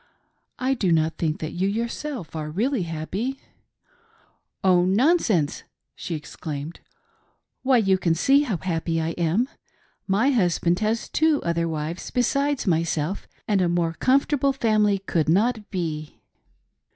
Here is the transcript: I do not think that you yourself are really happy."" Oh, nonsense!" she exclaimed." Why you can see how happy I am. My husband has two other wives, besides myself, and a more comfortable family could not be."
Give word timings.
I 0.57 0.73
do 0.73 0.91
not 0.91 1.19
think 1.19 1.41
that 1.41 1.51
you 1.51 1.67
yourself 1.67 2.35
are 2.35 2.49
really 2.49 2.81
happy."" 2.89 3.39
Oh, 4.63 4.83
nonsense!" 4.83 5.61
she 5.95 6.15
exclaimed." 6.15 6.79
Why 7.61 7.77
you 7.77 7.99
can 7.99 8.15
see 8.15 8.41
how 8.41 8.57
happy 8.57 8.99
I 8.99 9.09
am. 9.09 9.47
My 10.07 10.31
husband 10.31 10.79
has 10.79 11.07
two 11.07 11.39
other 11.43 11.67
wives, 11.67 12.09
besides 12.09 12.65
myself, 12.65 13.27
and 13.47 13.61
a 13.61 13.69
more 13.69 13.93
comfortable 13.93 14.53
family 14.53 14.97
could 14.97 15.29
not 15.29 15.69
be." 15.69 16.19